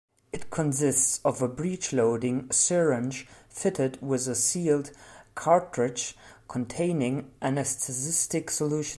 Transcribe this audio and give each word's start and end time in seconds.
It 0.33 0.49
consists 0.49 1.19
of 1.23 1.43
a 1.43 1.47
breech-loading 1.47 2.49
syringe 2.51 3.27
fitted 3.49 4.01
with 4.01 4.27
a 4.27 4.33
sealed 4.33 4.89
cartridge 5.35 6.15
containing 6.47 7.29
anesthetic 7.39 8.49
solution. 8.49 8.89